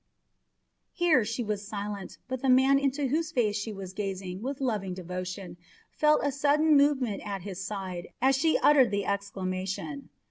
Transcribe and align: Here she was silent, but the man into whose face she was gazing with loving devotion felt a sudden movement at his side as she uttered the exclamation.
Here 0.93 1.23
she 1.23 1.43
was 1.43 1.67
silent, 1.67 2.17
but 2.27 2.41
the 2.41 2.49
man 2.49 2.79
into 2.79 3.05
whose 3.05 3.31
face 3.31 3.55
she 3.55 3.71
was 3.71 3.93
gazing 3.93 4.41
with 4.41 4.59
loving 4.59 4.95
devotion 4.95 5.57
felt 5.91 6.21
a 6.23 6.31
sudden 6.31 6.75
movement 6.75 7.21
at 7.23 7.43
his 7.43 7.63
side 7.63 8.07
as 8.19 8.35
she 8.35 8.57
uttered 8.63 8.89
the 8.89 9.05
exclamation. 9.05 10.09